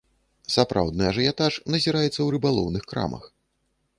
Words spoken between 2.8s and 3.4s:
крамах.